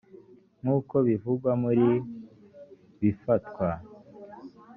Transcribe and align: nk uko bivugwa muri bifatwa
nk 0.61 0.67
uko 0.77 0.95
bivugwa 1.07 1.51
muri 1.63 1.87
bifatwa 2.99 3.69